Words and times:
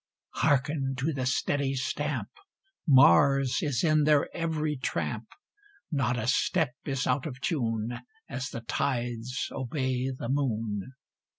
Hearken 0.37 0.95
to 0.97 1.13
the 1.13 1.27
steady 1.27 1.75
stamp! 1.75 2.29
Mars 2.87 3.59
is 3.61 3.83
in 3.83 4.01
their 4.05 4.35
every 4.35 4.75
tramp! 4.75 5.27
Not 5.91 6.17
a 6.17 6.25
step 6.25 6.73
is 6.85 7.05
out 7.05 7.27
of 7.27 7.39
tune, 7.39 7.99
As 8.27 8.49
the 8.49 8.61
tides 8.61 9.49
obey 9.51 10.09
the 10.09 10.27
moon! 10.27 10.93